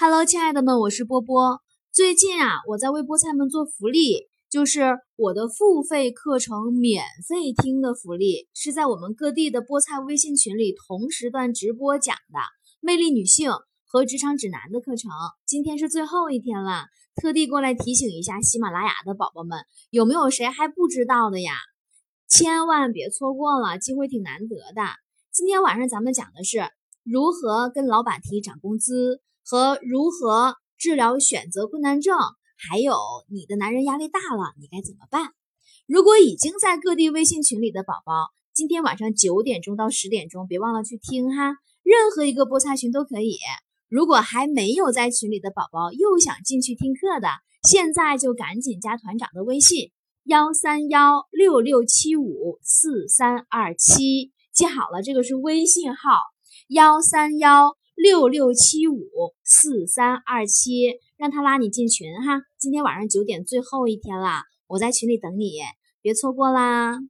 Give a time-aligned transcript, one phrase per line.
[0.00, 1.60] Hello，亲爱的们，我是波波。
[1.90, 12.38] 最近啊，我在为菠菜们做福利，就是我的付费课程免费听的福利，是在我们各地的菠菜微信群里同时段直播讲的
[12.78, 13.50] 魅力女性
[13.88, 15.10] 和职场指南的课程。
[15.44, 16.84] 今天是最后一天了，
[17.20, 19.58] 特地过来提醒一下喜马拉雅的宝宝们，
[19.90, 21.54] 有没有谁还不知道的呀？
[22.28, 24.82] 千万别错过了，机会挺难得的。
[25.32, 26.70] 今天晚上咱们讲的是
[27.02, 29.20] 如何跟老板提涨工资。
[29.50, 32.14] 和如何治疗选择困难症，
[32.68, 32.94] 还有
[33.32, 35.32] 你的男人压力大了，你该怎么办？
[35.86, 41.56] 如果已经在各地微信群里的宝宝，今天晚上九点钟到十点钟，别忘了去听哈。
[41.82, 43.38] 任何一个菠菜群都可以。
[43.88, 47.28] 如果还没有在群里的宝宝，又想进去听课的，
[47.62, 49.92] 现在就赶紧加团长的微信：
[50.24, 56.20] 幺三幺六六七五四三二七，记好了，这个是微信号：
[56.68, 57.77] 幺三幺。
[57.98, 59.08] 六六七五
[59.42, 62.42] 四三二七，让他拉你进群哈。
[62.56, 65.54] 今天晚上九点最后一天了，我在群里等你，
[66.00, 67.00] 别错过啦。